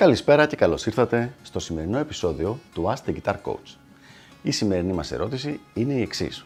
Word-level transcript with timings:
Καλησπέρα 0.00 0.46
και 0.46 0.56
καλώς 0.56 0.86
ήρθατε 0.86 1.32
στο 1.42 1.58
σημερινό 1.58 1.98
επεισόδιο 1.98 2.58
του 2.74 2.92
Ask 2.94 3.10
the 3.10 3.14
Guitar 3.14 3.34
Coach. 3.44 3.76
Η 4.42 4.50
σημερινή 4.50 4.92
μας 4.92 5.12
ερώτηση 5.12 5.60
είναι 5.74 5.92
η 5.92 6.00
εξής. 6.00 6.44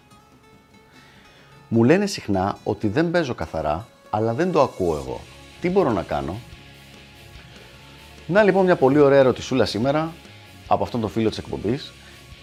Μου 1.69 1.85
λένε 1.85 2.07
συχνά 2.07 2.59
ότι 2.65 2.89
δεν 2.89 3.11
παίζω 3.11 3.35
καθαρά, 3.35 3.87
αλλά 4.11 4.35
δεν 4.35 4.53
το 4.53 4.63
ακούω 4.63 4.97
εγώ. 4.97 5.21
Τι 5.61 5.71
μπορώ 5.71 5.93
να 5.93 6.03
κάνω; 6.03 6.41
Να 8.27 8.43
λοιπόν 8.43 8.65
μια 8.65 8.77
πολύ 8.77 8.99
ωραία 8.99 9.19
ερωτησούλα 9.19 9.65
σήμερα 9.65 10.13
από 10.67 10.85
αυτόν 10.85 11.01
τον 11.01 11.11
φίλο 11.11 11.29
της 11.29 11.39
εκπομπής 11.39 11.93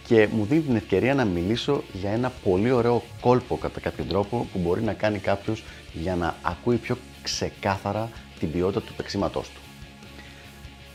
και 0.08 0.28
μου 0.32 0.46
δίνει 0.46 0.62
την 0.62 0.76
ευκαιρία 0.76 1.14
να 1.14 1.26
μιλήσω 1.26 1.84
για 1.94 2.10
ένα 2.12 2.32
πολύ 2.44 2.72
ωραίο 2.72 3.04
κόλπο 3.22 3.58
κατά 3.58 3.80
κάποιο 3.80 4.04
τρόπο 4.04 4.48
που 4.54 4.60
μπορεί 4.60 4.82
να 4.82 4.94
κάνει 4.94 5.20
κάποιος 5.20 5.64
για 5.94 6.16
να 6.16 6.36
ακούει 6.42 6.76
πιο 6.76 6.98
ξεκάθαρα 7.22 8.10
την 8.40 8.52
ποιότητα 8.52 8.82
του 8.82 8.94
παιξίματός 8.94 9.50
του. 9.50 9.62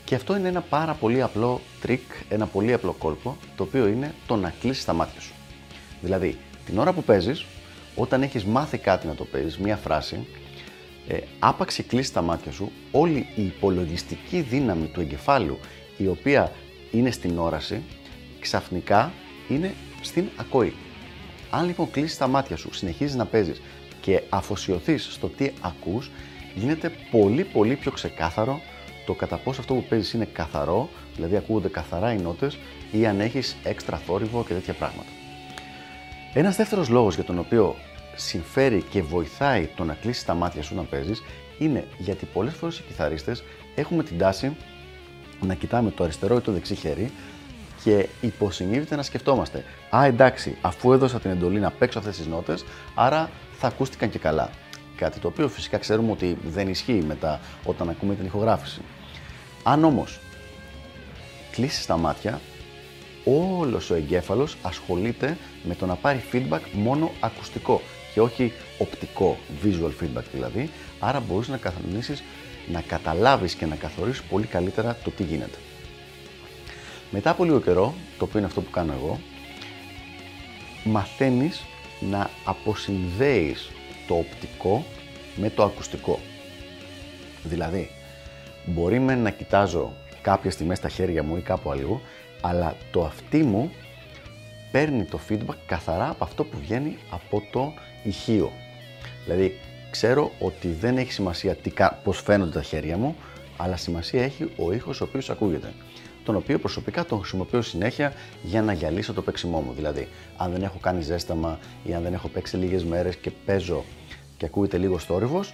Και 0.07 0.15
αυτό 0.15 0.37
είναι 0.37 0.47
ένα 0.47 0.61
πάρα 0.61 0.93
πολύ 0.93 1.21
απλό 1.21 1.61
τρικ, 1.81 2.01
ένα 2.29 2.45
πολύ 2.45 2.73
απλό 2.73 2.91
κόλπο, 2.91 3.37
το 3.55 3.63
οποίο 3.63 3.87
είναι 3.87 4.13
το 4.27 4.35
να 4.35 4.53
κλείσεις 4.61 4.85
τα 4.85 4.93
μάτια 4.93 5.21
σου. 5.21 5.33
Δηλαδή, 6.01 6.37
την 6.65 6.77
ώρα 6.77 6.93
που 6.93 7.03
παίζεις, 7.03 7.45
όταν 7.95 8.21
έχεις 8.21 8.43
μάθει 8.43 8.77
κάτι 8.77 9.07
να 9.07 9.15
το 9.15 9.23
παίζεις, 9.23 9.57
μία 9.57 9.75
φράση, 9.75 10.27
ε, 11.07 11.17
άπαξ 11.39 11.79
κλείσεις 11.87 12.11
τα 12.11 12.21
μάτια 12.21 12.51
σου, 12.51 12.71
όλη 12.91 13.27
η 13.35 13.45
υπολογιστική 13.45 14.41
δύναμη 14.41 14.87
του 14.87 15.01
εγκεφάλου, 15.01 15.59
η 15.97 16.07
οποία 16.07 16.51
είναι 16.91 17.11
στην 17.11 17.37
όραση, 17.37 17.81
ξαφνικά 18.39 19.11
είναι 19.49 19.73
στην 20.01 20.29
ακοή. 20.35 20.73
Αν 21.49 21.65
λοιπόν 21.65 21.91
κλείσεις 21.91 22.17
τα 22.17 22.27
μάτια 22.27 22.55
σου, 22.55 22.73
συνεχίζεις 22.73 23.15
να 23.15 23.25
παίζεις 23.25 23.61
και 24.01 24.21
αφοσιωθείς 24.29 25.07
στο 25.11 25.27
τι 25.27 25.51
ακούς, 25.61 26.11
γίνεται 26.55 26.91
πολύ 27.11 27.43
πολύ 27.43 27.75
πιο 27.75 27.91
ξεκάθαρο 27.91 28.61
το 29.07 29.13
κατά 29.13 29.37
πόσο 29.37 29.61
αυτό 29.61 29.73
που 29.73 29.83
παίζεις 29.83 30.13
είναι 30.13 30.25
καθαρό, 30.25 30.89
δηλαδή 31.15 31.35
ακούγονται 31.35 31.67
καθαρά 31.67 32.13
οι 32.13 32.17
νότες 32.17 32.57
ή 32.91 33.05
αν 33.05 33.19
έχεις 33.19 33.55
έξτρα 33.63 33.97
θόρυβο 33.97 34.43
και 34.43 34.53
τέτοια 34.53 34.73
πράγματα. 34.73 35.09
Ένας 36.33 36.55
δεύτερος 36.55 36.89
λόγος 36.89 37.15
για 37.15 37.23
τον 37.23 37.39
οποίο 37.39 37.75
συμφέρει 38.15 38.81
και 38.89 39.01
βοηθάει 39.01 39.69
το 39.75 39.83
να 39.83 39.93
κλείσεις 39.93 40.25
τα 40.25 40.33
μάτια 40.33 40.61
σου 40.63 40.75
να 40.75 40.83
παίζεις 40.83 41.23
είναι 41.57 41.87
γιατί 41.97 42.25
πολλές 42.25 42.53
φορές 42.53 42.79
οι 42.79 42.83
κιθαρίστες 42.87 43.43
έχουμε 43.75 44.03
την 44.03 44.17
τάση 44.17 44.55
να 45.41 45.53
κοιτάμε 45.53 45.91
το 45.91 46.03
αριστερό 46.03 46.35
ή 46.35 46.41
το 46.41 46.51
δεξί 46.51 46.75
χέρι 46.75 47.11
και 47.83 48.07
υποσυνείδητα 48.21 48.95
να 48.95 49.03
σκεφτόμαστε. 49.03 49.63
Α, 49.95 50.05
εντάξει, 50.05 50.57
αφού 50.61 50.93
έδωσα 50.93 51.19
την 51.19 51.31
εντολή 51.31 51.59
να 51.59 51.71
παίξω 51.71 51.99
αυτές 51.99 52.17
τις 52.17 52.25
νότες, 52.25 52.65
άρα 52.95 53.29
θα 53.59 53.67
ακούστηκαν 53.67 54.09
και 54.09 54.19
καλά. 54.19 54.49
Κάτι 54.97 55.19
το 55.19 55.27
οποίο 55.27 55.47
φυσικά 55.47 55.77
ξέρουμε 55.77 56.11
ότι 56.11 56.37
δεν 56.47 56.67
ισχύει 56.67 57.03
μετά 57.07 57.39
όταν 57.63 57.89
ακούμε 57.89 58.15
την 58.15 58.25
ηχογράφηση. 58.25 58.81
Αν 59.63 59.83
όμως 59.83 60.19
κλείσεις 61.51 61.85
τα 61.85 61.97
μάτια, 61.97 62.41
όλος 63.23 63.89
ο 63.89 63.95
εγκέφαλος 63.95 64.57
ασχολείται 64.61 65.37
με 65.63 65.75
το 65.75 65.85
να 65.85 65.95
πάρει 65.95 66.23
feedback 66.31 66.61
μόνο 66.71 67.11
ακουστικό 67.19 67.81
και 68.13 68.21
όχι 68.21 68.53
οπτικό, 68.77 69.37
visual 69.63 69.91
feedback 70.03 70.23
δηλαδή, 70.33 70.69
άρα 70.99 71.19
μπορείς 71.19 71.47
να 71.47 71.57
καθορίσει, 71.57 72.17
να 72.71 72.81
καταλάβεις 72.81 73.53
και 73.53 73.65
να 73.65 73.75
καθορίσεις 73.75 74.21
πολύ 74.21 74.45
καλύτερα 74.45 74.97
το 75.03 75.11
τι 75.11 75.23
γίνεται. 75.23 75.57
Μετά 77.11 77.29
από 77.29 77.43
λίγο 77.43 77.59
καιρό, 77.59 77.93
το 78.17 78.23
οποίο 78.23 78.39
είναι 78.39 78.47
αυτό 78.47 78.61
που 78.61 78.69
κάνω 78.69 78.93
εγώ, 78.93 79.19
μαθαίνεις 80.83 81.63
να 81.99 82.29
αποσυνδέεις 82.45 83.69
το 84.07 84.15
οπτικό 84.15 84.85
με 85.35 85.49
το 85.49 85.63
ακουστικό. 85.63 86.19
Δηλαδή, 87.43 87.89
μπορεί 88.65 88.99
με 88.99 89.15
να 89.15 89.29
κοιτάζω 89.29 89.93
κάποιες 90.21 90.53
στιγμές 90.53 90.77
στα 90.77 90.89
χέρια 90.89 91.23
μου 91.23 91.37
ή 91.37 91.41
κάπου 91.41 91.71
αλλού, 91.71 92.01
αλλά 92.41 92.75
το 92.91 93.05
αυτί 93.05 93.43
μου 93.43 93.71
παίρνει 94.71 95.03
το 95.03 95.19
feedback 95.29 95.55
καθαρά 95.65 96.09
από 96.09 96.23
αυτό 96.23 96.43
που 96.43 96.57
βγαίνει 96.59 96.97
από 97.09 97.43
το 97.51 97.73
ηχείο. 98.03 98.51
Δηλαδή, 99.23 99.59
ξέρω 99.89 100.31
ότι 100.39 100.67
δεν 100.67 100.97
έχει 100.97 101.11
σημασία 101.11 101.55
τι, 101.55 101.71
πώς 102.03 102.21
φαίνονται 102.21 102.51
τα 102.51 102.61
χέρια 102.61 102.97
μου, 102.97 103.15
αλλά 103.57 103.75
σημασία 103.77 104.23
έχει 104.23 104.49
ο 104.57 104.71
ήχος 104.71 105.01
ο 105.01 105.03
οποίος 105.03 105.29
ακούγεται. 105.29 105.73
Τον 106.23 106.35
οποίο 106.35 106.59
προσωπικά 106.59 107.05
τον 107.05 107.19
χρησιμοποιώ 107.19 107.61
συνέχεια 107.61 108.13
για 108.43 108.61
να 108.61 108.73
γυαλίσω 108.73 109.13
το 109.13 109.21
παίξιμό 109.21 109.59
μου. 109.59 109.73
Δηλαδή, 109.75 110.07
αν 110.37 110.51
δεν 110.51 110.63
έχω 110.63 110.77
κάνει 110.81 111.01
ζέσταμα 111.01 111.59
ή 111.83 111.93
αν 111.93 112.03
δεν 112.03 112.13
έχω 112.13 112.27
παίξει 112.27 112.57
λίγες 112.57 112.83
μέρες 112.83 113.15
και 113.15 113.31
παίζω 113.45 113.83
και 114.37 114.45
ακούγεται 114.45 114.77
λίγο 114.77 114.97
θόρυβος, 114.97 115.53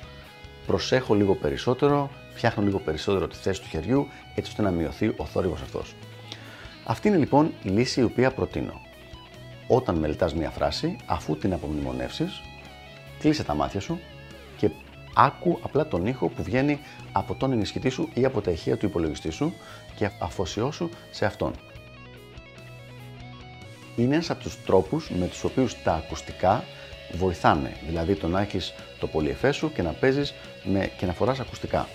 προσέχω 0.68 1.14
λίγο 1.14 1.36
περισσότερο, 1.36 2.10
φτιάχνω 2.34 2.64
λίγο 2.64 2.80
περισσότερο 2.80 3.28
τη 3.28 3.36
θέση 3.36 3.62
του 3.62 3.68
χεριού 3.68 4.08
έτσι 4.36 4.52
ώστε 4.52 4.62
να 4.62 4.72
μειωθεί 4.72 5.14
ο 5.18 5.26
θόρυβος 5.26 5.62
αυτός. 5.62 5.96
Αυτή 6.86 7.08
είναι 7.08 7.18
λοιπόν 7.18 7.54
η 7.64 7.70
λύση 7.70 8.00
η 8.00 8.04
οποία 8.04 8.32
προτείνω. 8.32 8.82
Όταν 9.68 9.96
μελετάς 9.96 10.34
μια 10.34 10.50
φράση, 10.50 10.96
αφού 11.06 11.38
την 11.38 11.54
απομνημονεύσεις, 11.54 12.42
κλείσε 13.20 13.44
τα 13.44 13.54
μάτια 13.54 13.80
σου 13.80 14.00
και 14.00 14.13
άκου 15.14 15.60
απλά 15.62 15.88
τον 15.88 16.06
ήχο 16.06 16.28
που 16.28 16.44
βγαίνει 16.44 16.80
από 17.12 17.36
τον 17.36 17.52
ενισχυτή 17.52 17.90
σου 17.90 18.10
ή 18.14 18.26
από 18.26 18.42
τα 18.42 18.52
ηχεία 18.52 18.78
του 18.78 18.86
υπολογιστή 18.86 19.30
σου 19.30 19.54
και 19.96 20.10
αφοσιώσου 20.20 20.90
σε 21.12 21.26
αυτόν. 21.26 21.54
Είναι 23.96 24.14
ένας 24.14 24.30
από 24.30 24.44
τους 24.44 24.64
τρόπους 24.66 25.10
με 25.10 25.28
τους 25.28 25.44
οποίους 25.44 25.82
τα 25.84 25.94
ακουστικά 25.94 26.64
βοηθάνε. 27.14 27.72
Δηλαδή 27.88 28.16
το 28.16 28.28
να 28.28 28.42
έχεις 28.42 28.74
το 29.00 29.08
πολυεφέ 29.08 29.52
σου 29.52 29.72
και 29.72 29.82
να 29.82 29.92
παίζεις 29.92 30.34
και 30.98 31.06
να 31.06 31.14
φοράς 31.14 31.40
ακουστικά. 31.40 31.88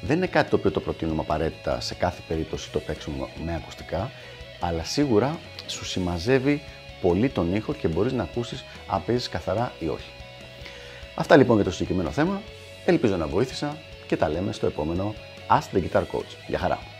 Δεν 0.00 0.16
είναι 0.16 0.26
κάτι 0.26 0.50
το 0.50 0.56
οποίο 0.56 0.70
το 0.70 0.80
προτείνουμε 0.80 1.20
απαραίτητα 1.20 1.80
σε 1.80 1.94
κάθε 1.94 2.22
περίπτωση 2.28 2.70
το 2.70 2.78
παίξουμε 2.78 3.28
με 3.44 3.54
ακουστικά, 3.54 4.10
αλλά 4.60 4.84
σίγουρα 4.84 5.38
σου 5.66 5.84
συμμαζεύει 5.84 6.62
πολύ 7.00 7.28
τον 7.28 7.54
ήχο 7.54 7.74
και 7.74 7.88
μπορείς 7.88 8.12
να 8.12 8.22
ακούσεις 8.22 8.64
αν 8.86 9.04
παίζεις 9.04 9.28
καθαρά 9.28 9.72
ή 9.78 9.88
όχι. 9.88 10.10
Αυτά 11.20 11.36
λοιπόν 11.36 11.56
για 11.56 11.64
το 11.64 11.70
συγκεκριμένο 11.70 12.10
θέμα. 12.10 12.42
Ελπίζω 12.84 13.16
να 13.16 13.26
βοήθησα 13.26 13.76
και 14.06 14.16
τα 14.16 14.28
λέμε 14.28 14.52
στο 14.52 14.66
επόμενο 14.66 15.14
Ask 15.48 15.76
the 15.76 15.82
Guitar 15.82 16.02
Coach. 16.02 16.36
Γεια 16.46 16.58
χαρά! 16.58 16.97